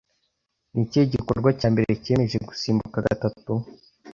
[0.73, 3.51] nikihe gikorwa cyambere cyemeje Gusimbuka gatatu